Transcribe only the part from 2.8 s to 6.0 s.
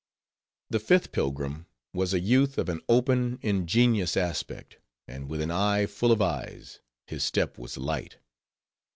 open, ingenuous aspect; and with an eye,